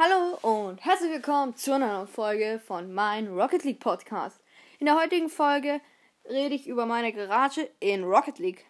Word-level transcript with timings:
Hallo 0.00 0.38
und 0.42 0.84
herzlich 0.84 1.10
willkommen 1.10 1.56
zu 1.56 1.72
einer 1.72 1.92
neuen 1.92 2.06
Folge 2.06 2.60
von 2.64 2.94
meinem 2.94 3.36
Rocket 3.36 3.64
League 3.64 3.80
Podcast. 3.80 4.40
In 4.78 4.86
der 4.86 4.94
heutigen 4.94 5.28
Folge 5.28 5.80
rede 6.24 6.54
ich 6.54 6.68
über 6.68 6.86
meine 6.86 7.12
Garage 7.12 7.68
in 7.80 8.04
Rocket 8.04 8.38
League. 8.38 8.64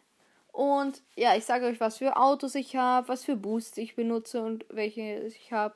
Und 0.52 1.02
ja, 1.16 1.36
ich 1.36 1.44
sage 1.44 1.66
euch, 1.66 1.80
was 1.80 1.98
für 1.98 2.16
Autos 2.16 2.54
ich 2.54 2.76
habe, 2.76 3.08
was 3.08 3.26
für 3.26 3.36
Boosts 3.36 3.76
ich 3.76 3.94
benutze 3.94 4.40
und 4.42 4.64
welche 4.70 5.18
ich 5.26 5.52
habe, 5.52 5.74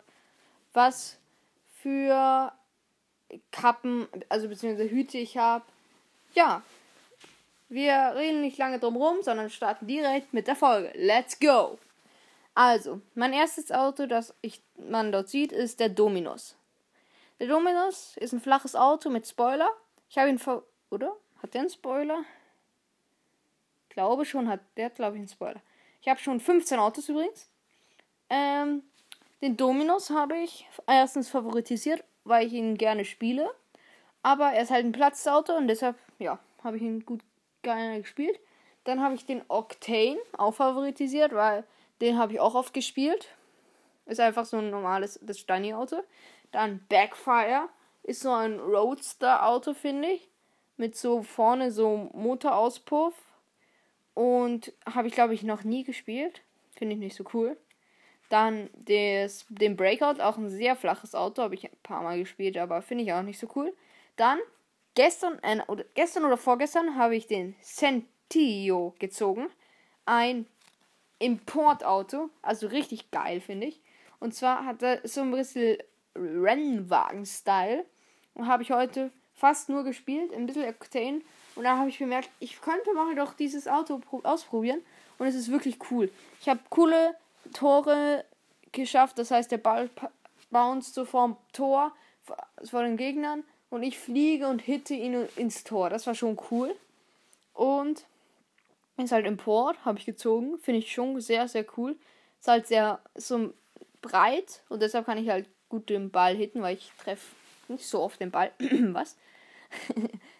was 0.73 1.19
für 1.83 2.51
Kappen, 3.51 4.09
also 4.31 4.49
beziehungsweise 4.49 4.89
Hüte 4.89 5.19
ich 5.19 5.37
habe. 5.37 5.67
Ja, 6.33 6.63
wir 7.69 8.15
reden 8.15 8.41
nicht 8.41 8.57
lange 8.57 8.79
drum 8.79 8.97
rum, 8.97 9.19
sondern 9.21 9.51
starten 9.51 9.87
direkt 9.87 10.33
mit 10.33 10.47
der 10.47 10.57
Folge. 10.57 10.93
Let's 10.95 11.39
go! 11.39 11.79
Also, 12.55 13.01
mein 13.15 13.33
erstes 13.33 13.73
Auto, 13.73 14.07
das 14.07 14.35
ich, 14.43 14.63
man 14.77 15.11
dort 15.11 15.29
sieht, 15.29 15.53
ist 15.53 15.81
der 15.81 15.89
Dominus. 15.89 16.57
Der 17.41 17.49
Dominus 17.49 18.17
ist 18.19 18.33
ein 18.33 18.41
flaches 18.41 18.77
Auto 18.77 19.11
mit 19.11 19.27
Spoiler. 19.27 19.71
Ich 20.09 20.19
habe 20.19 20.29
ihn 20.29 20.39
ver... 20.39 20.63
Oder? 20.91 21.17
Hat 21.43 21.55
der 21.55 21.63
einen 21.63 21.71
Spoiler? 21.71 22.25
Ich 23.89 23.95
glaube 23.95 24.25
schon, 24.25 24.49
hat 24.49 24.61
der 24.77 24.91
glaube 24.91 25.17
ich 25.17 25.21
einen 25.21 25.29
Spoiler. 25.29 25.63
Ich 26.03 26.09
habe 26.09 26.21
schon 26.21 26.41
15 26.41 26.79
Autos 26.79 27.09
übrigens. 27.09 27.49
Ähm, 28.29 28.83
den 29.41 29.57
Dominus 29.57 30.11
habe 30.11 30.37
ich 30.37 30.69
erstens 30.87 31.29
favoritisiert, 31.29 32.05
weil 32.25 32.47
ich 32.47 32.53
ihn 32.53 32.77
gerne 32.77 33.05
spiele. 33.05 33.51
Aber 34.23 34.53
er 34.53 34.63
ist 34.63 34.71
halt 34.71 34.85
ein 34.85 34.93
Platzauto 34.93 35.57
und 35.57 35.69
deshalb, 35.69 35.99
ja, 36.19 36.39
habe 36.63 36.77
ich 36.77 36.83
ihn 36.83 37.05
gut 37.05 37.23
gerne 37.63 38.01
gespielt. 38.01 38.39
Dann 38.85 39.03
habe 39.03 39.15
ich 39.15 39.27
den 39.27 39.43
Octane 39.49 40.19
auch 40.37 40.55
favoritisiert, 40.55 41.35
weil 41.35 41.65
den 42.03 42.19
habe 42.19 42.33
ich 42.33 42.41
auch 42.41 42.57
oft 42.57 42.75
gespielt. 42.75 43.29
Ist 44.07 44.21
einfach 44.21 44.45
so 44.45 44.59
ein 44.59 44.71
normales 44.71 45.21
das 45.23 45.39
Steini-Auto. 45.39 46.03
Dann 46.51 46.85
Backfire 46.89 47.69
ist 48.03 48.21
so 48.21 48.33
ein 48.33 48.59
Roadster-Auto, 48.59 49.73
finde 49.73 50.09
ich. 50.09 50.29
Mit 50.77 50.97
so 50.97 51.23
vorne 51.23 51.71
so 51.71 52.11
Motorauspuff. 52.13 53.15
Und 54.15 54.73
habe 54.85 55.07
ich, 55.07 55.15
glaube 55.15 55.33
ich, 55.33 55.45
noch 55.45 55.63
nie 55.63 55.85
gespielt. 55.85 56.43
Finde 56.77 56.95
ich 56.95 56.99
nicht 56.99 57.17
so 57.17 57.25
cool. 57.33 57.57
Dann 58.29 58.69
des, 58.75 59.47
den 59.49 59.77
Breakout, 59.77 60.21
auch 60.21 60.37
ein 60.39 60.51
sehr 60.51 60.75
flaches 60.75 61.15
Auto, 61.15 61.43
habe 61.43 61.55
ich 61.55 61.67
ein 61.67 61.77
paar 61.83 62.03
Mal 62.03 62.19
gespielt, 62.19 62.59
aber 62.59 62.83
finde 62.83 63.05
ich 63.05 63.13
auch 63.13 63.23
nicht 63.23 63.39
so 63.39 63.47
cool. 63.55 63.73
Dann 64.17 64.39
gestern, 64.95 65.39
äh, 65.43 65.61
oder, 65.69 65.85
gestern 65.95 66.25
oder 66.25 66.37
vorgestern 66.37 66.97
habe 66.97 67.15
ich 67.15 67.29
den 67.29 67.55
Sentio 67.61 68.95
gezogen. 68.99 69.49
Ein 70.05 70.47
Importauto. 71.23 72.31
Also 72.43 72.67
richtig 72.67 73.11
geil, 73.11 73.41
finde 73.41 73.69
ich. 73.69 73.81
Und 74.21 74.35
zwar 74.35 74.65
hat 74.65 74.83
er 74.83 75.01
so 75.07 75.23
ein 75.23 75.31
bisschen 75.31 75.79
Rennwagen-Style. 76.15 77.85
Und 78.35 78.47
habe 78.47 78.63
ich 78.63 78.71
heute 78.71 79.11
fast 79.35 79.69
nur 79.69 79.85
gespielt, 79.85 80.33
ein 80.33 80.47
bisschen 80.47 80.69
Octane. 80.69 81.21
Und 81.55 81.65
dann 81.65 81.79
habe 81.79 81.91
ich 81.91 81.99
bemerkt, 81.99 82.31
ich 82.41 82.61
könnte 82.61 82.93
mal 82.95 83.15
doch 83.15 83.35
dieses 83.35 83.69
Auto 83.69 84.01
ausprobieren. 84.23 84.81
Und 85.19 85.27
es 85.27 85.35
ist 85.35 85.51
wirklich 85.51 85.79
cool. 85.91 86.11
Ich 86.41 86.49
habe 86.49 86.61
coole 86.71 87.15
Tore 87.53 88.25
geschafft. 88.73 89.19
Das 89.19 89.31
heißt, 89.31 89.51
der 89.51 89.59
Ball 89.59 89.91
bounced 90.51 90.95
so 90.95 91.05
vom 91.05 91.37
Tor 91.53 91.93
vor 92.65 92.83
den 92.83 92.97
Gegnern. 92.97 93.45
Und 93.71 93.83
ich 93.83 93.99
fliege 93.99 94.49
und 94.49 94.61
hitte 94.61 94.95
ihn 94.95 95.29
ins 95.37 95.65
Tor. 95.65 95.91
Das 95.91 96.07
war 96.07 96.15
schon 96.15 96.39
cool. 96.51 96.75
Und 97.55 98.05
ist 99.05 99.13
halt 99.13 99.27
Import, 99.27 99.85
habe 99.85 99.99
ich 99.99 100.07
gezogen. 100.07 100.59
Finde 100.59 100.81
ich 100.81 100.93
schon 100.93 101.21
sehr, 101.21 101.49
sehr 101.49 101.65
cool. 101.77 101.97
Ist 102.41 102.49
halt 102.49 102.67
sehr 102.67 103.01
so 103.15 103.53
breit 104.01 104.63
und 104.69 104.83
deshalb 104.83 105.07
kann 105.07 105.19
ich 105.19 105.29
halt 105.29 105.49
gut 105.69 105.89
den 105.89 106.11
Ball 106.11 106.35
hitten, 106.37 106.61
weil 106.61 106.77
ich 106.77 106.91
treffe 106.99 107.35
nicht 107.69 107.87
so 107.87 108.01
oft 108.01 108.21
den 108.21 108.31
Ball. 108.31 108.53
Was? 108.59 109.17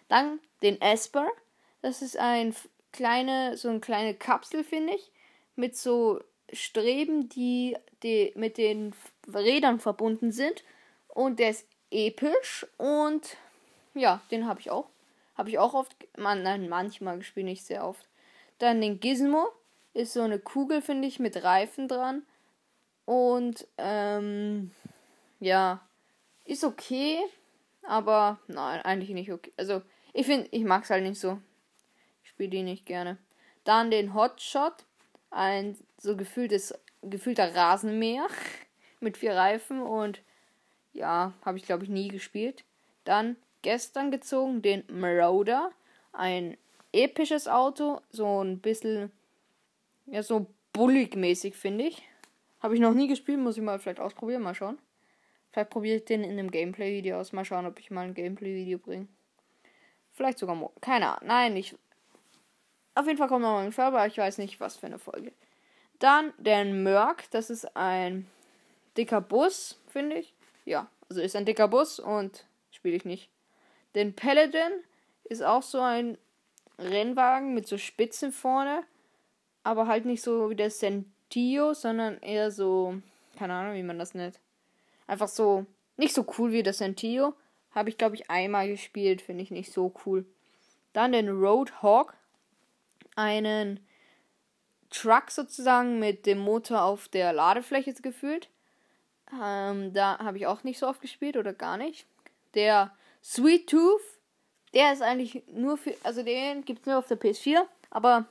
Dann 0.07 0.39
den 0.61 0.79
Esper. 0.81 1.27
Das 1.81 2.01
ist 2.01 2.17
ein 2.17 2.55
kleine, 2.91 3.57
so 3.57 3.69
eine 3.69 3.79
kleine 3.79 4.13
Kapsel, 4.13 4.63
finde 4.63 4.93
ich. 4.93 5.11
Mit 5.55 5.75
so 5.75 6.21
Streben, 6.51 7.29
die, 7.29 7.75
die 8.03 8.31
mit 8.35 8.57
den 8.57 8.93
Rädern 9.33 9.79
verbunden 9.79 10.31
sind. 10.31 10.63
Und 11.07 11.39
der 11.39 11.49
ist 11.49 11.67
episch. 11.89 12.65
Und 12.77 13.37
ja, 13.93 14.21
den 14.31 14.47
habe 14.47 14.59
ich 14.59 14.71
auch. 14.71 14.89
Habe 15.35 15.49
ich 15.49 15.57
auch 15.57 15.73
oft, 15.73 15.95
man, 16.17 16.43
nein, 16.43 16.69
manchmal 16.69 17.17
gespielt, 17.17 17.45
nicht 17.45 17.65
sehr 17.65 17.85
oft. 17.85 18.07
Dann 18.59 18.81
den 18.81 18.99
Gizmo. 18.99 19.47
Ist 19.93 20.13
so 20.13 20.21
eine 20.21 20.39
Kugel, 20.39 20.81
finde 20.81 21.07
ich, 21.07 21.19
mit 21.19 21.43
Reifen 21.43 21.87
dran. 21.87 22.23
Und, 23.05 23.67
ähm, 23.77 24.71
ja, 25.39 25.81
ist 26.45 26.63
okay. 26.63 27.19
Aber, 27.83 28.39
nein, 28.47 28.81
eigentlich 28.81 29.11
nicht 29.11 29.31
okay. 29.31 29.51
Also, 29.57 29.81
ich 30.13 30.25
finde, 30.25 30.47
ich 30.51 30.63
mag 30.63 30.83
es 30.83 30.89
halt 30.89 31.03
nicht 31.03 31.19
so. 31.19 31.39
Ich 32.23 32.29
spiele 32.29 32.49
die 32.49 32.63
nicht 32.63 32.85
gerne. 32.85 33.17
Dann 33.63 33.91
den 33.91 34.13
Hotshot. 34.13 34.85
Ein 35.29 35.77
so 35.97 36.15
gefühltes, 36.15 36.73
gefühlter 37.01 37.53
Rasenmäher. 37.55 38.27
mit 38.99 39.17
vier 39.17 39.35
Reifen. 39.35 39.81
Und, 39.81 40.21
ja, 40.93 41.33
habe 41.45 41.57
ich, 41.57 41.65
glaube 41.65 41.83
ich, 41.83 41.89
nie 41.89 42.07
gespielt. 42.07 42.63
Dann 43.03 43.35
gestern 43.61 44.11
gezogen 44.11 44.61
den 44.61 44.83
Marauder. 44.89 45.71
Ein 46.13 46.57
episches 46.93 47.47
Auto. 47.47 47.99
So 48.09 48.43
ein 48.43 48.59
bisschen, 48.59 49.11
ja, 50.05 50.23
so 50.23 50.47
bullig-mäßig, 50.71 51.55
finde 51.55 51.85
ich. 51.85 52.03
Habe 52.61 52.75
ich 52.75 52.81
noch 52.81 52.93
nie 52.93 53.07
gespielt, 53.07 53.39
muss 53.39 53.57
ich 53.57 53.63
mal 53.63 53.79
vielleicht 53.79 53.99
ausprobieren, 53.99 54.41
mal 54.41 54.55
schauen. 54.55 54.79
Vielleicht 55.51 55.69
probiere 55.69 55.97
ich 55.97 56.05
den 56.05 56.23
in 56.23 56.31
einem 56.31 56.49
Gameplay-Video 56.49 57.19
aus. 57.19 57.33
Mal 57.33 57.45
schauen, 57.45 57.65
ob 57.65 57.77
ich 57.79 57.91
mal 57.91 58.05
ein 58.05 58.13
Gameplay-Video 58.13 58.79
bringe. 58.79 59.07
Vielleicht 60.13 60.39
sogar 60.39 60.55
morgen. 60.55 60.79
Keine 60.81 61.09
Ahnung. 61.09 61.27
Nein, 61.27 61.57
ich. 61.57 61.75
Auf 62.95 63.05
jeden 63.05 63.17
Fall 63.17 63.27
kommt 63.27 63.41
noch 63.41 63.51
mal 63.51 63.65
ein 63.65 63.71
Server, 63.71 63.97
aber 63.97 64.07
ich 64.07 64.17
weiß 64.17 64.37
nicht, 64.37 64.59
was 64.59 64.77
für 64.77 64.85
eine 64.85 64.99
Folge. 64.99 65.31
Dann 65.99 66.33
der 66.37 66.65
Merc. 66.65 67.29
Das 67.31 67.49
ist 67.49 67.75
ein 67.75 68.27
dicker 68.97 69.21
Bus, 69.21 69.79
finde 69.87 70.17
ich. 70.17 70.33
Ja, 70.65 70.89
also 71.09 71.21
ist 71.21 71.35
ein 71.35 71.45
dicker 71.45 71.67
Bus 71.67 71.99
und 71.99 72.45
spiele 72.71 72.95
ich 72.95 73.05
nicht. 73.05 73.29
Den 73.95 74.15
Paladin 74.15 74.71
ist 75.23 75.43
auch 75.43 75.63
so 75.63 75.79
ein 75.79 76.17
Rennwagen 76.79 77.53
mit 77.53 77.67
so 77.67 77.77
Spitzen 77.77 78.31
vorne, 78.31 78.83
aber 79.63 79.87
halt 79.87 80.05
nicht 80.05 80.21
so 80.21 80.49
wie 80.49 80.55
der 80.55 80.69
Sentio, 80.69 81.73
sondern 81.73 82.19
eher 82.19 82.51
so, 82.51 82.95
keine 83.37 83.53
Ahnung, 83.53 83.75
wie 83.75 83.83
man 83.83 83.99
das 83.99 84.13
nennt. 84.13 84.39
Einfach 85.07 85.27
so, 85.27 85.65
nicht 85.97 86.13
so 86.13 86.25
cool 86.37 86.51
wie 86.51 86.63
der 86.63 86.73
Sentio. 86.73 87.33
Habe 87.71 87.89
ich, 87.89 87.97
glaube 87.97 88.15
ich, 88.15 88.29
einmal 88.29 88.67
gespielt, 88.67 89.21
finde 89.21 89.43
ich 89.43 89.51
nicht 89.51 89.71
so 89.71 89.93
cool. 90.05 90.25
Dann 90.93 91.11
den 91.11 91.29
Roadhawk, 91.29 92.13
einen 93.15 93.79
Truck 94.89 95.31
sozusagen 95.31 95.99
mit 95.99 96.25
dem 96.25 96.37
Motor 96.37 96.83
auf 96.83 97.07
der 97.07 97.33
Ladefläche 97.33 97.93
gefühlt. 97.93 98.49
Ähm, 99.31 99.93
da 99.93 100.19
habe 100.19 100.37
ich 100.37 100.45
auch 100.45 100.63
nicht 100.63 100.77
so 100.77 100.87
oft 100.87 101.01
gespielt 101.01 101.35
oder 101.35 101.53
gar 101.53 101.77
nicht. 101.77 102.05
Der 102.53 102.95
Sweet 103.23 103.69
Tooth 103.69 104.01
der 104.73 104.93
ist 104.93 105.01
eigentlich 105.01 105.43
nur 105.53 105.77
für, 105.77 105.95
also 106.03 106.23
den 106.23 106.65
gibt 106.65 106.81
es 106.81 106.85
nur 106.85 106.97
auf 106.97 107.07
der 107.07 107.19
PS4, 107.19 107.65
aber 107.89 108.25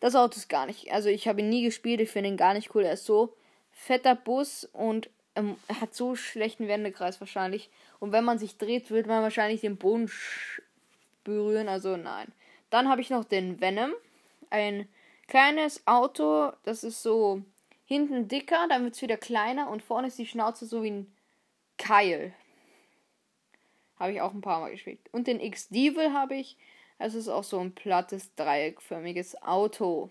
das 0.00 0.14
Auto 0.14 0.36
ist 0.36 0.48
gar 0.48 0.66
nicht. 0.66 0.92
Also 0.92 1.08
ich 1.08 1.26
habe 1.28 1.40
ihn 1.40 1.48
nie 1.48 1.64
gespielt, 1.64 2.00
ich 2.00 2.10
finde 2.10 2.30
ihn 2.30 2.36
gar 2.36 2.54
nicht 2.54 2.74
cool. 2.74 2.84
Er 2.84 2.92
ist 2.92 3.06
so 3.06 3.34
fetter 3.72 4.14
Bus 4.14 4.68
und 4.72 5.10
ähm, 5.34 5.56
hat 5.80 5.94
so 5.94 6.14
schlechten 6.14 6.68
Wendekreis 6.68 7.20
wahrscheinlich. 7.20 7.70
Und 8.00 8.12
wenn 8.12 8.24
man 8.24 8.38
sich 8.38 8.56
dreht, 8.58 8.90
wird 8.90 9.06
man 9.06 9.22
wahrscheinlich 9.22 9.62
den 9.62 9.76
Boden 9.76 10.10
berühren. 11.24 11.68
Also 11.68 11.96
nein. 11.96 12.32
Dann 12.70 12.88
habe 12.88 13.00
ich 13.00 13.10
noch 13.10 13.24
den 13.24 13.60
Venom. 13.60 13.92
Ein 14.50 14.88
kleines 15.26 15.86
Auto, 15.86 16.52
das 16.64 16.84
ist 16.84 17.02
so 17.02 17.42
hinten 17.86 18.28
dicker, 18.28 18.66
dann 18.68 18.84
wird 18.84 18.94
es 18.94 19.02
wieder 19.02 19.16
kleiner 19.16 19.68
und 19.68 19.82
vorne 19.82 20.08
ist 20.08 20.18
die 20.18 20.26
Schnauze 20.26 20.66
so 20.66 20.82
wie 20.82 20.90
ein 20.90 21.16
Keil. 21.76 22.32
Habe 23.98 24.12
ich 24.12 24.20
auch 24.20 24.32
ein 24.32 24.40
paar 24.40 24.60
Mal 24.60 24.70
gespielt. 24.70 25.00
Und 25.12 25.26
den 25.26 25.40
X-Devil 25.40 26.12
habe 26.12 26.34
ich. 26.34 26.56
Das 26.98 27.14
ist 27.14 27.28
auch 27.28 27.44
so 27.44 27.58
ein 27.58 27.74
plattes, 27.74 28.34
dreieckförmiges 28.34 29.42
Auto. 29.42 30.10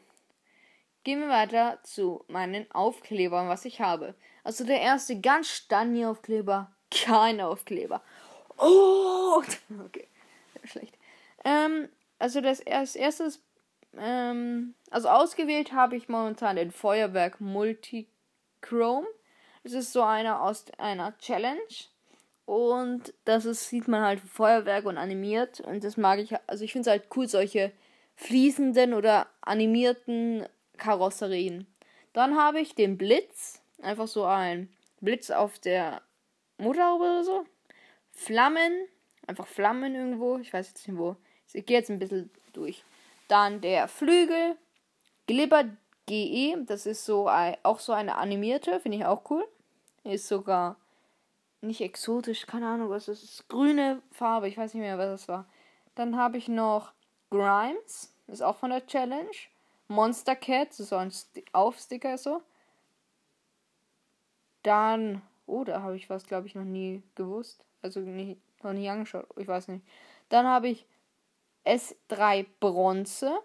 Gehen 1.03 1.19
wir 1.19 1.29
weiter 1.29 1.79
zu 1.83 2.23
meinen 2.27 2.69
Aufklebern, 2.71 3.49
was 3.49 3.65
ich 3.65 3.81
habe. 3.81 4.15
Also 4.43 4.65
der 4.65 4.81
erste 4.81 5.19
ganz 5.19 5.47
Stani-Aufkleber, 5.49 6.71
kein 6.91 7.41
Aufkleber. 7.41 8.01
Oh! 8.57 9.41
Okay, 9.85 10.07
schlecht. 10.63 10.97
Ähm, 11.43 11.89
also 12.19 12.39
das 12.39 12.65
als 12.65 12.95
erstes, 12.95 13.41
ähm, 13.97 14.75
also 14.91 15.09
ausgewählt 15.09 15.73
habe 15.73 15.95
ich 15.95 16.07
momentan 16.07 16.55
den 16.55 16.71
Feuerwerk 16.71 17.41
Multichrome. 17.41 19.07
Das 19.63 19.73
ist 19.73 19.93
so 19.93 20.03
einer 20.03 20.41
aus 20.41 20.65
einer 20.77 21.17
Challenge. 21.17 21.59
Und 22.45 23.13
das 23.25 23.45
ist, 23.45 23.69
sieht 23.69 23.87
man 23.87 24.01
halt 24.01 24.19
Feuerwerk 24.19 24.85
und 24.85 24.97
animiert. 24.97 25.61
Und 25.61 25.83
das 25.83 25.97
mag 25.97 26.19
ich, 26.19 26.33
also 26.47 26.63
ich 26.63 26.73
finde 26.73 26.89
es 26.89 26.91
halt 26.91 27.07
cool, 27.15 27.27
solche 27.27 27.71
fließenden 28.15 28.93
oder 28.93 29.27
animierten 29.41 30.45
Karosserien. 30.77 31.67
Dann 32.11 32.37
habe 32.37 32.59
ich 32.59 32.75
den 32.75 32.97
Blitz, 32.97 33.61
einfach 33.81 34.07
so 34.07 34.25
ein 34.25 34.69
Blitz 35.01 35.31
auf 35.31 35.57
der 35.59 36.01
Motorhaube 36.57 37.03
oder 37.03 37.23
so. 37.23 37.45
Flammen, 38.11 38.87
einfach 39.25 39.47
Flammen 39.47 39.95
irgendwo, 39.95 40.37
ich 40.37 40.53
weiß 40.53 40.69
jetzt 40.69 40.87
nicht 40.87 40.97
wo. 40.97 41.15
Ich 41.53 41.65
gehe 41.65 41.77
jetzt 41.77 41.89
ein 41.89 41.99
bisschen 41.99 42.29
durch. 42.53 42.83
Dann 43.27 43.61
der 43.61 43.87
Flügel, 43.87 44.57
Glibber 45.27 45.65
GE, 46.05 46.57
das 46.65 46.85
ist 46.85 47.05
so 47.05 47.27
ein, 47.27 47.55
auch 47.63 47.79
so 47.79 47.93
eine 47.93 48.15
animierte, 48.17 48.79
finde 48.79 48.97
ich 48.99 49.05
auch 49.05 49.29
cool. 49.29 49.45
Ist 50.03 50.27
sogar 50.27 50.75
nicht 51.63 51.81
exotisch, 51.81 52.45
keine 52.45 52.67
Ahnung, 52.67 52.89
was 52.89 53.05
das 53.05 53.23
ist. 53.23 53.47
Grüne 53.47 54.01
Farbe, 54.11 54.47
ich 54.47 54.57
weiß 54.57 54.73
nicht 54.73 54.81
mehr, 54.81 54.97
was 54.97 55.21
das 55.21 55.27
war. 55.27 55.45
Dann 55.95 56.17
habe 56.17 56.37
ich 56.37 56.47
noch 56.47 56.91
Grimes, 57.29 58.13
ist 58.27 58.41
auch 58.41 58.57
von 58.57 58.69
der 58.69 58.85
Challenge. 58.85 59.31
Monster 59.87 60.35
Cat, 60.35 60.73
so 60.73 60.95
ein 60.95 61.11
Aufsticker 61.51 62.17
so. 62.17 62.41
Dann, 64.63 65.21
oh, 65.45 65.63
da 65.63 65.81
habe 65.81 65.95
ich 65.95 66.09
was, 66.09 66.25
glaube 66.25 66.47
ich, 66.47 66.55
noch 66.55 66.63
nie 66.63 67.03
gewusst. 67.15 67.63
Also 67.81 67.99
nie, 67.99 68.37
noch 68.63 68.73
nie 68.73 68.89
angeschaut, 68.89 69.27
ich 69.37 69.47
weiß 69.47 69.67
nicht. 69.67 69.85
Dann 70.29 70.47
habe 70.47 70.69
ich 70.69 70.85
S3 71.65 72.45
Bronze 72.59 73.37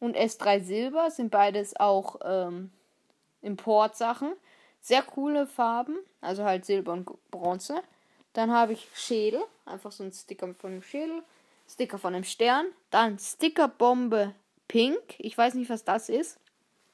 und 0.00 0.16
S3 0.16 0.60
Silber, 0.60 1.10
sind 1.10 1.30
beides 1.30 1.78
auch 1.78 2.16
ähm, 2.24 2.72
Importsachen. 3.42 4.32
Sehr 4.82 5.02
coole 5.02 5.46
Farben, 5.46 5.96
also 6.20 6.44
halt 6.44 6.66
Silber 6.66 6.92
und 6.92 7.08
Bronze. 7.30 7.82
Dann 8.34 8.50
habe 8.50 8.74
ich 8.74 8.88
Schädel, 8.94 9.42
einfach 9.64 9.92
so 9.92 10.04
ein 10.04 10.12
Sticker 10.12 10.52
von 10.54 10.72
einem 10.72 10.82
Schädel. 10.82 11.22
Sticker 11.68 11.98
von 11.98 12.14
einem 12.14 12.24
Stern. 12.24 12.66
Dann 12.90 13.18
Stickerbombe 13.18 14.34
Pink. 14.68 15.00
Ich 15.18 15.36
weiß 15.38 15.54
nicht, 15.54 15.70
was 15.70 15.84
das 15.84 16.08
ist. 16.08 16.38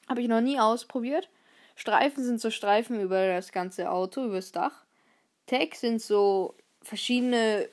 Habe 0.08 0.20
ich 0.20 0.28
noch 0.28 0.40
nie 0.40 0.60
ausprobiert. 0.60 1.28
Streifen 1.74 2.24
sind 2.24 2.40
so 2.40 2.50
Streifen 2.50 3.00
über 3.00 3.26
das 3.26 3.52
ganze 3.52 3.90
Auto, 3.90 4.24
übers 4.24 4.52
Dach. 4.52 4.84
Tag 5.46 5.74
sind 5.74 6.02
so 6.02 6.54
verschiedene 6.82 7.68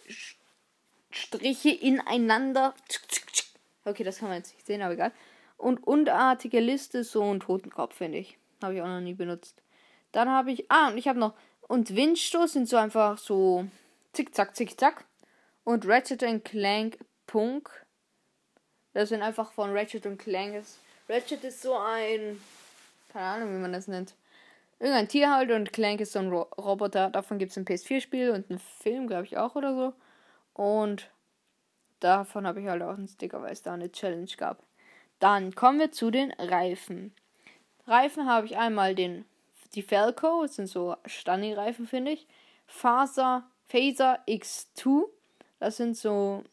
Striche 1.12 1.70
ineinander. 1.70 2.74
Okay, 3.84 4.04
das 4.04 4.20
kann 4.20 4.30
man 4.30 4.38
jetzt 4.38 4.54
nicht 4.54 4.66
sehen, 4.66 4.82
aber 4.82 4.94
egal. 4.94 5.12
Und 5.58 5.86
unartige 5.86 6.60
Liste, 6.60 7.04
so 7.04 7.24
ein 7.24 7.40
Totenkopf, 7.40 7.96
finde 7.96 8.20
ich. 8.20 8.38
Habe 8.62 8.76
ich 8.76 8.82
auch 8.82 8.88
noch 8.88 9.02
nie 9.02 9.14
benutzt. 9.14 9.62
Dann 10.16 10.30
habe 10.30 10.50
ich. 10.54 10.72
Ah, 10.72 10.88
und 10.88 10.98
ich 10.98 11.10
habe 11.10 11.20
noch. 11.20 11.34
Und 11.60 11.94
Windstoß 11.94 12.54
sind 12.54 12.70
so 12.70 12.78
einfach 12.78 13.18
so. 13.18 13.66
Zickzack, 14.14 14.56
zickzack. 14.56 15.04
Und 15.66 15.86
Ratchet 15.86 16.24
Clank 16.46 17.00
Punk. 17.28 17.70
Das 18.94 19.10
sind 19.10 19.22
einfach 19.22 19.52
von 19.52 19.76
Ratchet 19.76 20.06
und 20.06 20.18
Clank. 20.18 20.64
Ratchet 21.10 21.44
ist 21.44 21.62
so 21.62 21.76
ein. 21.78 22.40
Keine 23.12 23.26
Ahnung, 23.26 23.56
wie 23.56 23.62
man 23.62 23.74
das 23.74 23.90
nennt. 23.90 24.16
Irgendein 24.80 25.10
Tier 25.10 25.34
halt 25.34 25.52
und 25.52 25.74
Clank 25.74 26.00
ist 26.00 26.14
so 26.14 26.20
ein 26.20 26.30
Ro 26.30 26.44
Roboter. 26.58 27.10
Davon 27.10 27.38
gibt 27.38 27.52
es 27.52 27.58
ein 27.58 27.66
PS4-Spiel 27.66 28.32
und 28.32 28.50
einen 28.50 28.60
Film, 28.60 29.08
glaube 29.08 29.26
ich, 29.26 29.38
auch 29.38 29.56
oder 29.56 29.76
so. 29.76 29.94
Und 30.54 31.10
davon 32.00 32.48
habe 32.48 32.62
ich 32.62 32.68
halt 32.68 32.82
auch 32.84 32.98
einen 32.98 33.10
Sticker, 33.10 33.42
weil 33.42 33.52
es 33.52 33.64
da 33.64 33.74
eine 33.74 33.92
Challenge 33.92 34.32
gab. 34.38 34.64
Dann 35.20 35.56
kommen 35.56 35.80
wir 35.80 35.92
zu 35.92 36.10
den 36.10 36.32
Reifen. 36.40 37.14
Reifen 37.86 38.28
habe 38.28 38.46
ich 38.46 38.56
einmal 38.56 38.96
den 38.96 39.26
die 39.76 39.82
Falco, 39.82 40.44
das 40.44 40.56
sind 40.56 40.68
so 40.68 40.96
Stani-Reifen, 41.06 41.88
finde 41.88 42.12
ich. 42.12 42.28
Faser, 42.66 43.50
Phaser 43.68 44.20
X2, 44.28 45.06
das 45.60 45.78
sind 45.78 45.98
so, 45.98 46.44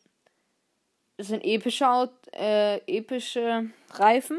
das 1.17 1.29
sind 1.29 1.45
epische, 1.45 2.11
äh, 2.33 2.79
epische 2.87 3.71
Reifen 3.91 4.39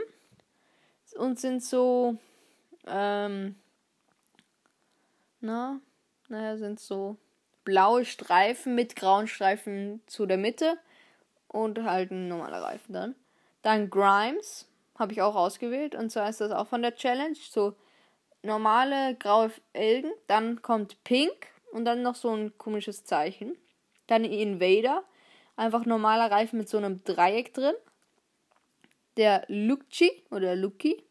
und 1.16 1.40
sind 1.40 1.64
so, 1.64 2.18
ähm, 2.88 3.56
na, 5.40 5.80
naja, 6.30 6.58
sind 6.58 6.80
so 6.80 7.18
blaue 7.64 8.06
Streifen 8.06 8.76
mit 8.76 8.96
grauen 8.96 9.28
Streifen 9.28 10.02
zu 10.08 10.26
der 10.26 10.38
Mitte 10.38 10.78
und 11.48 11.84
halt 11.84 12.12
ein 12.12 12.28
normaler 12.28 12.62
Reifen 12.62 12.94
dann. 12.94 13.16
Dann 13.62 13.90
Grimes 13.90 14.68
habe 14.98 15.14
ich 15.14 15.22
auch 15.22 15.36
ausgewählt 15.36 15.96
und 15.96 16.12
zwar 16.12 16.30
ist 16.30 16.42
das 16.42 16.52
auch 16.52 16.68
von 16.68 16.82
der 16.82 16.96
Challenge 16.96 17.36
so 17.36 17.76
normale 18.44 19.16
graue 19.16 19.52
Elgen, 19.72 20.12
dann 20.28 20.62
kommt 20.62 21.04
Pink 21.04 21.48
und 21.72 21.86
dann 21.86 22.04
noch 22.04 22.16
so 22.16 22.30
ein 22.30 22.58
komisches 22.58 23.04
Zeichen. 23.04 23.58
Dann 24.08 24.26
Invader, 24.26 25.04
einfach 25.56 25.86
normaler 25.86 26.30
Reifen 26.30 26.60
mit 26.60 26.70
so 26.70 26.78
einem 26.78 27.04
Dreieck 27.04 27.54
drin. 27.54 27.76
Der 29.18 29.46
Luki 29.48 30.24
oder 30.30 30.56
Luki 30.56 31.04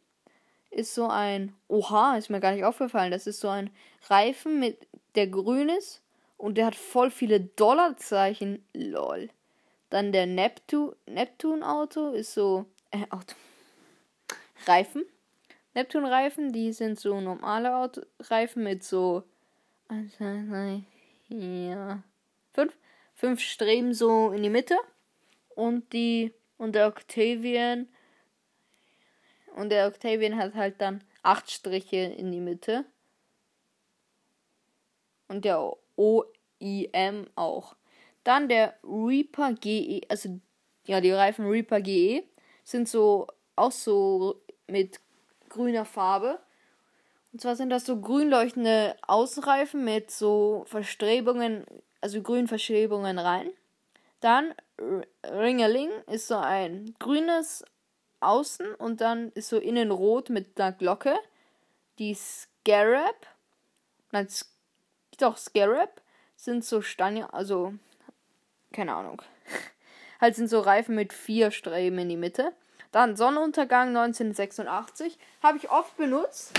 ist 0.70 0.94
so 0.94 1.08
ein, 1.08 1.55
oha, 1.69 2.17
ist 2.17 2.31
mir 2.31 2.40
gar 2.40 2.52
nicht 2.52 2.64
aufgefallen, 2.64 3.11
das 3.11 3.26
ist 3.26 3.40
so 3.40 3.49
ein 3.49 3.70
Reifen 4.08 4.58
mit 4.58 4.87
der 5.14 5.26
grün 5.26 5.69
ist 5.69 6.02
und 6.37 6.56
der 6.56 6.67
hat 6.67 6.75
voll 6.75 7.11
viele 7.11 7.40
Dollarzeichen, 7.40 8.64
lol. 8.73 9.31
Dann 9.90 10.12
der 10.12 10.26
Neptun, 10.26 10.94
Neptun 11.06 11.62
Auto 11.62 12.12
ist 12.12 12.32
so, 12.32 12.67
äh, 12.90 13.05
Auto, 13.11 13.35
Reifen 14.67 15.05
Neptun-Reifen, 15.74 16.52
die 16.52 16.72
sind 16.72 17.00
so 17.00 17.20
normale 17.20 17.90
Reifen 18.20 18.62
mit 18.62 18.84
so. 18.84 19.24
Ja. 21.28 22.02
Fünf. 22.52 22.76
Fünf 23.14 23.40
Streben 23.40 23.94
so 23.94 24.32
in 24.32 24.42
die 24.42 24.50
Mitte. 24.50 24.76
Und 25.54 25.92
die. 25.92 26.32
Und 26.58 26.74
der 26.74 26.88
Octavian. 26.88 27.88
Und 29.56 29.70
der 29.70 29.86
Octavian 29.86 30.36
hat 30.36 30.54
halt 30.54 30.80
dann 30.80 31.02
acht 31.22 31.50
Striche 31.50 31.96
in 31.96 32.32
die 32.32 32.40
Mitte. 32.40 32.84
Und 35.28 35.44
der 35.44 35.72
OIM 35.96 37.26
auch. 37.34 37.76
Dann 38.25 38.48
der 38.48 38.76
Reaper 38.84 39.54
GE, 39.54 40.02
also 40.08 40.40
ja, 40.86 41.00
die 41.00 41.10
Reifen 41.10 41.46
Reaper 41.46 41.80
GE 41.80 42.25
sind 42.64 42.88
so 42.88 43.26
auch 43.56 43.72
so 43.72 44.40
mit 44.68 45.00
grüner 45.52 45.84
Farbe. 45.84 46.40
Und 47.32 47.40
zwar 47.40 47.56
sind 47.56 47.70
das 47.70 47.87
so 47.87 48.00
grün 48.00 48.28
leuchtende 48.28 48.96
Außenreifen 49.06 49.84
mit 49.84 50.10
so 50.10 50.64
Verstrebungen, 50.66 51.64
also 52.00 52.20
grün 52.22 52.49
Verstrebungen 52.49 53.19
rein. 53.19 53.50
Dann 54.20 54.54
Ringeling 55.25 55.90
ist 56.10 56.28
so 56.28 56.37
ein 56.37 56.94
grünes 56.99 57.64
Außen 58.20 58.75
und 58.75 59.00
dann 59.00 59.32
ist 59.32 59.49
so 59.49 59.58
innen 59.58 59.90
rot 59.90 60.31
mit 60.31 60.60
einer 60.60 60.72
Glocke. 60.72 61.14
Die 61.99 62.14
Scarab, 62.14 63.26
nein, 64.10 64.28
doch 65.19 65.37
Scarab 65.37 66.00
sind 66.37 66.64
so 66.64 66.82
Stange, 66.82 67.32
also 67.32 67.75
keine 68.73 68.94
Ahnung. 68.94 69.23
halt 70.21 70.35
sind 70.35 70.49
so 70.49 70.61
Reifen 70.61 70.94
mit 70.94 71.12
vier 71.12 71.50
Streben 71.50 71.99
in 71.99 72.09
die 72.09 72.16
Mitte. 72.16 72.52
Dann 72.92 73.16
Sonnenuntergang 73.16 73.88
1986. 73.88 75.18
Habe 75.42 75.58
ich 75.58 75.70
oft 75.70 75.96
benutzt. 75.96 76.52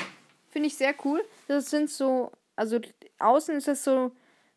Finde 0.50 0.68
ich 0.68 0.76
sehr 0.76 0.94
cool. 1.06 1.24
Das 1.48 1.70
sind 1.70 1.90
so, 1.90 2.32
also 2.56 2.80
außen 3.20 3.56
ist 3.56 3.68
das 3.68 3.84
so, 3.84 4.12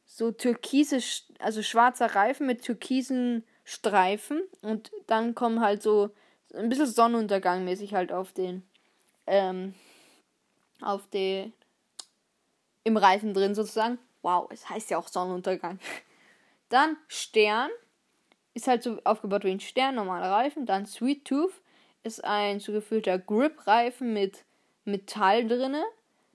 so 0.06 0.32
türkise, 0.32 0.98
also 1.38 1.62
schwarzer 1.62 2.14
Reifen 2.14 2.46
mit 2.46 2.62
türkisen 2.62 3.44
Streifen. 3.64 4.42
Und 4.62 4.90
dann 5.06 5.34
kommen 5.34 5.60
halt 5.60 5.82
so 5.82 6.10
ein 6.54 6.68
bisschen 6.68 6.86
Sonnenuntergang 6.86 7.64
mäßig 7.64 7.94
halt 7.94 8.10
auf 8.10 8.32
den, 8.32 8.66
ähm, 9.26 9.74
auf 10.80 11.06
den, 11.08 11.52
im 12.84 12.96
Reifen 12.96 13.34
drin 13.34 13.54
sozusagen. 13.54 13.98
Wow, 14.22 14.48
es 14.50 14.68
heißt 14.68 14.90
ja 14.90 14.98
auch 14.98 15.08
Sonnenuntergang. 15.08 15.78
Dann 16.70 16.96
Stern. 17.06 17.70
Ist 18.54 18.68
halt 18.68 18.82
so 18.82 18.98
aufgebaut 19.04 19.44
wie 19.44 19.50
ein 19.50 19.60
Stern, 19.60 19.96
normaler 19.96 20.30
Reifen. 20.30 20.64
Dann 20.64 20.86
Sweet 20.86 21.26
Tooth 21.26 21.52
ist 22.06 22.24
ein 22.24 22.60
zugefüllter 22.60 23.18
Grip-Reifen 23.18 24.12
mit 24.12 24.44
Metall 24.84 25.46
drinne. 25.46 25.84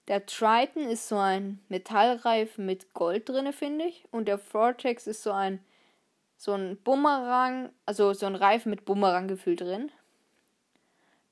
Der 0.08 0.25
Triton 0.25 0.84
ist 0.84 1.08
so 1.08 1.18
ein 1.18 1.60
Metallreifen 1.70 2.66
mit 2.66 2.94
Gold 2.94 3.30
drinne, 3.30 3.54
finde 3.54 3.86
ich. 3.86 4.04
Und 4.12 4.28
der 4.28 4.38
Vortex 4.38 5.08
ist 5.08 5.24
so 5.24 5.32
ein 5.32 5.63
so 6.42 6.54
ein 6.54 6.75
Bumerang, 6.78 7.70
also 7.86 8.13
so 8.13 8.25
ein 8.25 8.36
Reifen 8.36 8.72
mit 8.72 8.84
Bumerang-Gefühl 8.84 9.56
drin. 9.56 9.92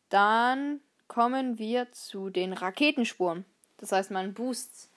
Dann 0.10 0.82
kommen 1.08 1.58
wir 1.58 1.92
zu 1.92 2.30
den 2.30 2.54
Raketenspuren. 2.54 3.44
Das 3.78 3.92
heißt, 3.92 4.12
meinen 4.12 4.36
Boosts. 4.36 4.92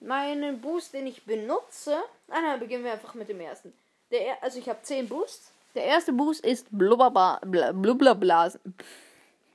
Meinen 0.00 0.60
Boost, 0.60 0.92
den 0.92 1.06
ich 1.06 1.24
benutze. 1.24 1.96
Ah, 2.28 2.40
dann 2.42 2.58
beginnen 2.58 2.82
wir 2.82 2.92
einfach 2.92 3.14
mit 3.14 3.28
dem 3.28 3.40
ersten. 3.40 3.72
Der, 4.10 4.42
also 4.42 4.58
ich 4.58 4.68
habe 4.68 4.82
10 4.82 5.08
Boosts. 5.08 5.52
Der 5.74 5.84
erste 5.84 6.12
Boost 6.12 6.44
ist 6.44 6.68
Blubberba 6.70 7.40
Blubberblasen. 7.44 8.60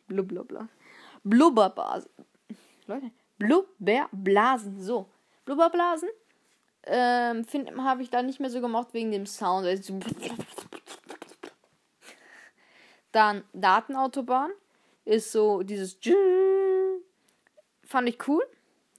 Blubberblasen. 0.08 0.70
Blubberblasen. 1.24 2.12
Leute. 2.88 3.12
Blubberblasen. 3.38 4.82
So. 4.82 5.08
Blubberblasen. 5.46 6.10
Ähm, 6.84 7.46
habe 7.78 8.02
ich 8.02 8.10
da 8.10 8.22
nicht 8.22 8.40
mehr 8.40 8.50
so 8.50 8.62
gemacht 8.62 8.90
wegen 8.94 9.12
dem 9.12 9.26
Sound. 9.26 9.68
Dann 13.12 13.44
Datenautobahn. 13.54 14.52
Ist 15.06 15.32
so 15.32 15.64
dieses. 15.64 15.98
Fand 17.84 18.10
ich 18.10 18.28
cool. 18.28 18.46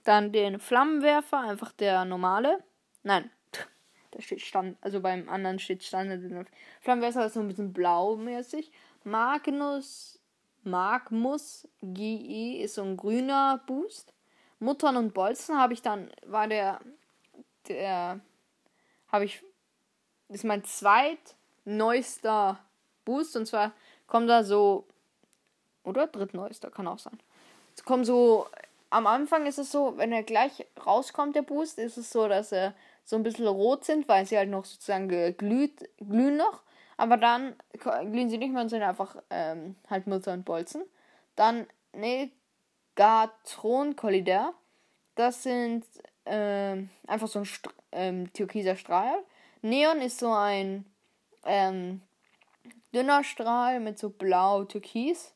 Dann 0.03 0.31
den 0.31 0.59
Flammenwerfer, 0.59 1.39
einfach 1.39 1.71
der 1.73 2.05
normale. 2.05 2.63
Nein, 3.03 3.29
da 4.11 4.21
steht 4.21 4.41
Stand, 4.41 4.77
also 4.81 4.99
beim 5.01 5.27
anderen 5.29 5.59
steht 5.59 5.83
Standard. 5.83 6.47
Flammenwerfer 6.81 7.25
ist 7.25 7.33
so 7.33 7.39
ein 7.39 7.47
bisschen 7.47 7.73
blau-mäßig. 7.73 8.71
Magnus, 9.03 10.19
Magmus 10.63 11.67
GE 11.81 12.61
ist 12.61 12.75
so 12.75 12.83
ein 12.83 12.97
grüner 12.97 13.61
Boost. 13.65 14.13
Muttern 14.59 14.97
und 14.97 15.13
Bolzen 15.13 15.57
habe 15.57 15.73
ich 15.73 15.81
dann, 15.81 16.11
war 16.25 16.47
der, 16.47 16.79
der, 17.67 18.19
habe 19.07 19.25
ich, 19.25 19.43
ist 20.29 20.43
mein 20.43 20.63
zweitneuester 20.63 22.59
Boost 23.05 23.35
und 23.35 23.47
zwar 23.47 23.71
kommt 24.05 24.29
da 24.29 24.43
so, 24.43 24.85
oder 25.83 26.05
drittneuester, 26.05 26.69
kann 26.69 26.87
auch 26.87 26.99
sein. 26.99 27.19
Kommt 27.85 28.05
so, 28.05 28.47
am 28.91 29.07
Anfang 29.07 29.47
ist 29.47 29.57
es 29.57 29.71
so, 29.71 29.97
wenn 29.97 30.11
er 30.11 30.21
gleich 30.21 30.65
rauskommt, 30.85 31.35
der 31.35 31.41
Boost, 31.41 31.79
ist 31.79 31.97
es 31.97 32.11
so, 32.11 32.27
dass 32.27 32.51
er 32.51 32.75
so 33.03 33.15
ein 33.15 33.23
bisschen 33.23 33.47
rot 33.47 33.85
sind, 33.85 34.07
weil 34.07 34.25
sie 34.25 34.37
halt 34.37 34.49
noch 34.49 34.65
sozusagen 34.65 35.09
geglüht, 35.09 35.89
glühen 35.97 36.37
noch. 36.37 36.61
Aber 36.97 37.17
dann 37.17 37.55
glühen 37.73 38.29
sie 38.29 38.37
nicht 38.37 38.53
mehr 38.53 38.61
und 38.61 38.69
sind 38.69 38.83
einfach 38.83 39.15
ähm, 39.29 39.75
halt 39.89 40.07
Mutter 40.07 40.33
und 40.33 40.45
Bolzen. 40.45 40.83
Dann 41.35 41.65
Negatron 41.93 43.95
Collider. 43.95 44.53
Das 45.15 45.43
sind 45.43 45.85
ähm, 46.25 46.89
einfach 47.07 47.27
so 47.27 47.39
ein 47.39 47.45
St 47.45 47.69
ähm, 47.91 48.31
türkiser 48.33 48.75
Strahl. 48.75 49.23
Neon 49.61 50.01
ist 50.01 50.19
so 50.19 50.31
ein 50.31 50.85
ähm, 51.45 52.01
dünner 52.93 53.23
Strahl 53.23 53.79
mit 53.79 53.99
so 53.99 54.09
blau-türkis. 54.09 55.33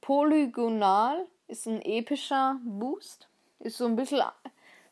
Polygonal 0.00 1.26
ist 1.48 1.66
ein 1.66 1.82
epischer 1.82 2.60
Boost. 2.64 3.28
Ist 3.60 3.78
so 3.78 3.86
ein 3.86 3.96
bisschen, 3.96 4.22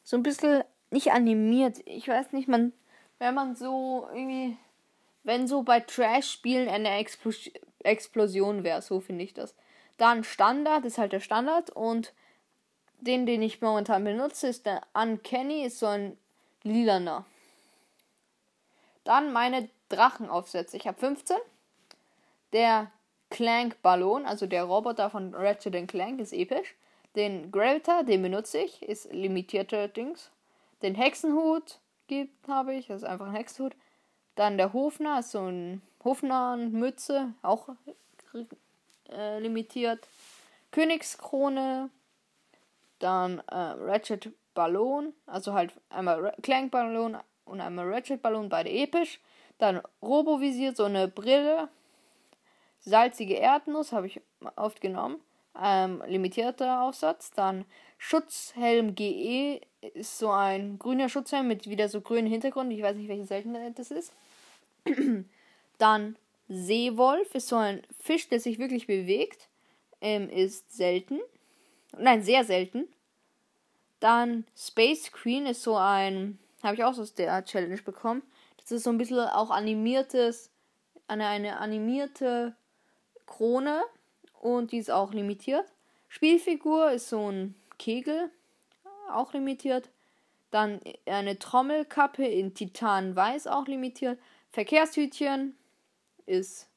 so 0.03 0.17
ein 0.17 0.23
bisschen 0.23 0.65
nicht 0.91 1.13
animiert. 1.13 1.79
Ich 1.85 2.09
weiß 2.09 2.33
nicht, 2.33 2.49
man, 2.49 2.73
wenn 3.19 3.35
man 3.35 3.57
so 3.57 4.09
irgendwie, 4.13 4.57
wenn 5.25 5.47
so 5.47 5.63
bei 5.63 5.81
Trash-Spielen 5.81 6.69
eine 6.69 6.97
Explos 6.99 7.51
Explosion 7.83 8.65
wäre, 8.65 8.83
so 8.83 8.99
finde 9.01 9.23
ich 9.23 9.33
das. 9.33 9.55
Dann 9.97 10.25
Standard 10.25 10.85
ist 10.85 10.99
halt 10.99 11.13
der 11.13 11.21
Standard 11.21 11.71
und 11.71 12.13
den, 13.01 13.27
den 13.27 13.43
ich 13.43 13.61
momentan 13.61 14.03
benutze, 14.03 14.49
ist 14.49 14.67
der 14.67 14.83
Uncanny, 14.93 15.65
ist 15.65 15.79
so 15.79 15.87
ein 15.87 16.19
lilaner. 16.65 17.25
Dann 19.05 19.33
meine 19.33 19.69
Drachenaufsätze. 19.89 20.77
Ich 20.77 20.87
habe 20.89 20.99
15. 20.99 21.37
Der 22.53 22.91
Clank 23.31 23.81
Ballon, 23.83 24.27
also 24.27 24.47
der 24.47 24.65
Roboter 24.65 25.11
von 25.11 25.35
Ratchet 25.35 25.89
Clank, 25.89 26.21
ist 26.21 26.33
episch. 26.33 26.75
Den 27.15 27.51
Gravitar, 27.51 28.05
den 28.05 28.23
benutze 28.23 28.59
ich, 28.59 28.83
ist 28.83 29.13
limitierte 29.13 29.89
Dings. 29.89 30.31
Den 30.83 30.95
Hexenhut 30.95 31.81
gibt, 32.07 32.49
habe 32.49 32.75
ich, 32.75 32.89
das 32.89 33.03
ist 33.03 33.09
einfach 33.09 33.27
ein 33.27 33.35
Hexenhut. 33.35 33.75
Dann 34.35 34.59
der 34.59 34.73
Hofner, 34.73 35.21
ist 35.21 35.31
so 35.31 35.41
ein 35.41 35.83
Hofner-Mütze, 36.05 37.33
auch 37.43 37.71
äh, 39.11 39.39
limitiert. 39.39 40.07
Königskrone, 40.71 41.91
dann 42.99 43.39
äh, 43.49 43.55
Ratchet 43.55 44.33
Ballon, 44.55 45.13
also 45.27 45.53
halt 45.53 45.73
einmal 45.91 46.35
Clank 46.43 46.71
Ballon 46.71 47.17
und 47.45 47.61
einmal 47.61 47.93
Ratchet 47.93 48.23
Ballon, 48.23 48.49
beide 48.49 48.71
episch. 48.71 49.21
Dann 49.59 49.81
Robovisier, 50.03 50.75
so 50.75 50.85
eine 50.85 51.09
Brille. 51.09 51.69
Salzige 52.81 53.35
Erdnuss 53.35 53.93
habe 53.93 54.07
ich 54.07 54.21
oft 54.57 54.81
genommen. 54.81 55.21
Ähm, 55.63 56.03
limitierter 56.07 56.83
Aufsatz. 56.83 57.31
Dann 57.31 57.65
Schutzhelm 57.99 58.95
GE 58.95 59.61
ist 59.95 60.19
so 60.19 60.31
ein 60.31 60.79
grüner 60.79 61.09
Schutzhelm 61.09 61.49
mit 61.49 61.69
wieder 61.69 61.89
so 61.89 62.01
grünem 62.01 62.31
Hintergrund. 62.31 62.73
Ich 62.73 62.83
weiß 62.83 62.97
nicht, 62.97 63.09
welche 63.09 63.27
Seltenheit 63.27 63.79
das 63.79 63.91
ist. 63.91 64.13
Dann 65.79 66.17
Seewolf 66.49 67.35
ist 67.35 67.49
so 67.49 67.57
ein 67.57 67.83
Fisch, 67.99 68.29
der 68.29 68.41
sich 68.41 68.59
wirklich 68.59 68.87
bewegt. 68.87 69.49
Ähm, 70.01 70.29
ist 70.29 70.77
selten. 70.77 71.21
Nein, 71.99 72.23
sehr 72.23 72.45
selten. 72.45 72.87
Dann 74.01 74.45
Space 74.57 75.11
Queen 75.11 75.47
ist 75.47 75.63
so 75.63 75.77
ein. 75.77 76.39
Habe 76.63 76.75
ich 76.75 76.85
auch 76.85 76.99
aus 76.99 77.15
der 77.15 77.45
Challenge 77.45 77.81
bekommen. 77.83 78.23
Das 78.61 78.73
ist 78.73 78.85
so 78.85 78.91
ein 78.91 78.99
bisschen 78.99 79.19
auch 79.19 79.51
animiertes. 79.51 80.51
Eine, 81.09 81.27
eine 81.27 81.59
animierte 81.59 82.55
Krone. 83.27 83.83
Und 84.41 84.73
die 84.73 84.79
ist 84.79 84.91
auch 84.91 85.13
limitiert. 85.13 85.67
Spielfigur 86.09 86.93
ist 86.93 87.09
so 87.09 87.31
ein 87.31 87.55
Kegel. 87.79 88.31
Auch 89.11 89.33
limitiert. 89.33 89.91
Dann 90.51 90.81
eine 91.07 91.39
Trommelkappe 91.39 92.27
in 92.27 92.55
Titan 92.55 93.17
Weiß 93.17 93.47
auch 93.47 93.67
limitiert. 93.67 94.19
Verkehrshütchen 94.51 95.57
ist. 96.27 96.69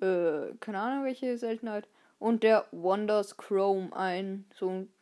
Äh, 0.00 0.54
keine 0.60 0.80
Ahnung 0.80 1.04
welche 1.04 1.38
Seltenheit 1.38 1.88
und 2.18 2.42
der 2.42 2.66
Wonders 2.72 3.36
Chrome 3.36 3.94
ein. 3.94 4.44
So 4.54 4.68
ein 4.68 4.92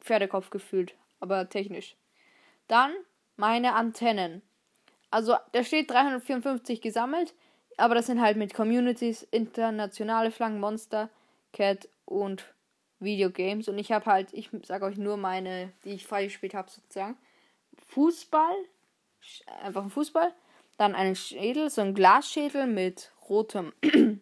Pferdekopf 0.00 0.50
gefühlt, 0.50 0.94
aber 1.20 1.48
technisch. 1.48 1.96
Dann 2.68 2.92
meine 3.36 3.74
Antennen. 3.74 4.42
Also 5.10 5.36
da 5.52 5.62
steht 5.62 5.90
354 5.90 6.80
gesammelt, 6.80 7.34
aber 7.76 7.94
das 7.94 8.06
sind 8.06 8.20
halt 8.20 8.36
mit 8.36 8.54
Communities, 8.54 9.22
internationale 9.30 10.30
Flaggen, 10.30 10.60
Monster, 10.60 11.08
Cat 11.52 11.88
und 12.04 12.44
Videogames. 13.00 13.68
Und 13.68 13.78
ich 13.78 13.92
habe 13.92 14.06
halt, 14.06 14.32
ich 14.32 14.50
sage 14.64 14.84
euch 14.84 14.96
nur 14.96 15.16
meine, 15.16 15.72
die 15.84 15.90
ich 15.90 16.06
freigespielt 16.06 16.54
habe 16.54 16.70
sozusagen. 16.70 17.16
Fußball, 17.88 18.54
einfach 19.62 19.82
ein 19.82 19.90
Fußball. 19.90 20.32
Dann 20.76 20.94
einen 20.94 21.16
Schädel, 21.16 21.70
so 21.70 21.82
ein 21.82 21.94
Glasschädel 21.94 22.66
mit 22.66 23.12
rotem 23.28 23.72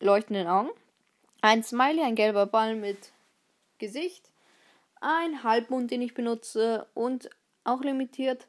leuchtenden 0.00 0.46
Augen, 0.46 0.70
ein 1.42 1.62
Smiley, 1.62 2.02
ein 2.02 2.14
gelber 2.14 2.46
Ball 2.46 2.74
mit 2.74 3.12
Gesicht, 3.78 4.30
ein 5.00 5.42
Halbmond, 5.42 5.90
den 5.90 6.02
ich 6.02 6.14
benutze 6.14 6.86
und 6.94 7.30
auch 7.64 7.82
limitiert 7.82 8.46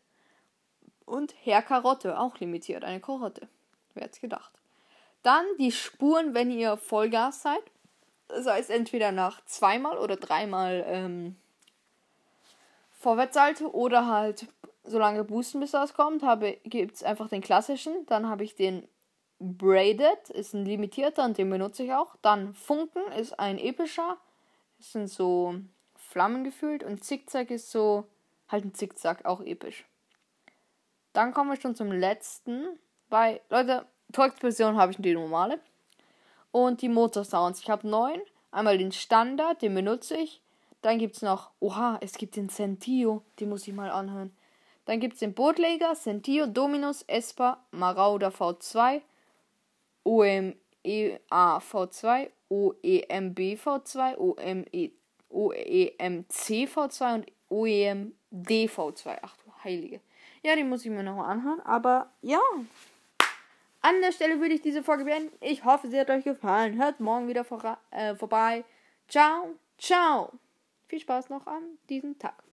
und 1.05 1.33
Herr 1.43 1.61
Karotte, 1.61 2.19
auch 2.19 2.39
limitiert, 2.39 2.83
eine 2.83 2.99
Karotte. 2.99 3.47
Wer 3.93 4.03
hätte 4.03 4.21
gedacht. 4.21 4.51
Dann 5.23 5.45
die 5.59 5.71
Spuren, 5.71 6.33
wenn 6.33 6.51
ihr 6.51 6.77
Vollgas 6.77 7.41
seid. 7.41 7.63
Das 8.27 8.47
heißt, 8.47 8.69
entweder 8.69 9.11
nach 9.11 9.43
zweimal 9.45 9.97
oder 9.97 10.15
dreimal 10.15 10.83
ähm, 10.87 11.35
Vorwärtssalto 12.91 13.67
oder 13.67 14.07
halt 14.07 14.47
so 14.83 14.97
lange 14.97 15.23
boosten, 15.23 15.59
bis 15.59 15.71
das 15.71 15.93
kommt, 15.93 16.23
gibt 16.63 16.95
es 16.95 17.03
einfach 17.03 17.29
den 17.29 17.41
klassischen. 17.41 18.05
Dann 18.07 18.27
habe 18.27 18.43
ich 18.43 18.55
den 18.55 18.87
Braided 19.41 20.29
ist 20.29 20.53
ein 20.53 20.65
limitierter 20.65 21.25
und 21.25 21.37
den 21.37 21.49
benutze 21.49 21.83
ich 21.83 21.93
auch. 21.93 22.15
Dann 22.21 22.53
Funken 22.53 23.11
ist 23.13 23.39
ein 23.39 23.57
epischer. 23.57 24.17
Das 24.77 24.91
sind 24.91 25.07
so 25.07 25.55
Flammen 25.95 26.43
gefühlt. 26.43 26.83
Und 26.83 27.03
Zickzack 27.03 27.49
ist 27.49 27.71
so 27.71 28.05
halt 28.47 28.65
ein 28.65 28.73
Zickzack, 28.75 29.25
auch 29.25 29.41
episch. 29.41 29.85
Dann 31.13 31.33
kommen 31.33 31.49
wir 31.49 31.59
schon 31.59 31.75
zum 31.75 31.91
letzten. 31.91 32.79
Bei, 33.09 33.41
Leute, 33.49 33.85
Torx-Version 34.13 34.77
habe 34.77 34.91
ich 34.91 34.97
die 34.99 35.13
normale. 35.13 35.59
Und 36.51 36.81
die 36.81 36.89
Motor-Sounds. 36.89 37.61
Ich 37.61 37.69
habe 37.69 37.87
neun. 37.87 38.21
Einmal 38.51 38.77
den 38.77 38.91
Standard, 38.91 39.61
den 39.61 39.73
benutze 39.73 40.17
ich. 40.17 40.41
Dann 40.81 40.97
gibt 40.97 41.15
es 41.15 41.21
noch, 41.21 41.51
oha, 41.59 41.97
es 42.01 42.13
gibt 42.13 42.35
den 42.35 42.49
Sentio, 42.49 43.23
den 43.39 43.49
muss 43.49 43.67
ich 43.67 43.73
mal 43.73 43.91
anhören. 43.91 44.35
Dann 44.85 44.99
gibt 44.99 45.13
es 45.13 45.19
den 45.19 45.33
Bootleger, 45.33 45.95
Sentio, 45.95 46.47
Dominus, 46.47 47.03
Esper, 47.03 47.63
Marauder 47.71 48.29
V2, 48.29 49.01
OMEA 50.03 50.55
V2, 51.59 52.29
OEMB 52.49 53.39
V2, 53.39 54.17
OME, 54.17 54.91
OEMC 55.29 56.67
V2 56.67 57.13
und 57.13 57.31
OEMD 57.49 58.49
V2. 58.69 59.19
Ach 59.21 59.37
du 59.37 59.63
Heilige. 59.63 60.01
Ja, 60.43 60.55
die 60.55 60.63
muss 60.63 60.83
ich 60.83 60.91
mir 60.91 61.03
nochmal 61.03 61.31
anhören. 61.31 61.61
Aber 61.61 62.11
ja. 62.21 62.41
An 63.81 64.01
der 64.01 64.11
Stelle 64.11 64.39
würde 64.39 64.53
ich 64.53 64.61
diese 64.61 64.83
Folge 64.83 65.05
beenden. 65.05 65.35
Ich 65.39 65.63
hoffe, 65.63 65.87
sie 65.87 65.99
hat 65.99 66.09
euch 66.09 66.23
gefallen. 66.23 66.81
Hört 66.81 66.99
morgen 66.99 67.27
wieder 67.27 67.43
vor, 67.43 67.77
äh, 67.89 68.15
vorbei. 68.15 68.63
Ciao, 69.07 69.55
ciao. 69.77 70.31
Viel 70.87 70.99
Spaß 70.99 71.29
noch 71.29 71.47
an 71.47 71.63
diesem 71.89 72.17
Tag. 72.19 72.43